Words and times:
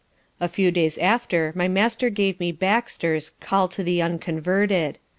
A 0.39 0.47
few 0.47 0.71
days 0.71 0.97
after 0.97 1.51
my 1.55 1.67
master 1.67 2.09
gave 2.09 2.39
me 2.39 2.51
Baxter's 2.51 3.33
Call 3.39 3.67
to 3.67 3.83
the 3.83 4.01
unconverted. 4.01 4.97